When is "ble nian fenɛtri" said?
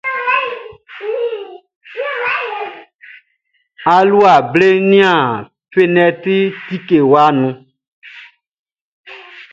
4.51-6.39